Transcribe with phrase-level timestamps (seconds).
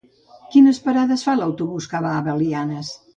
[0.53, 2.91] Quines parades fa l'autobús que va a Belianes?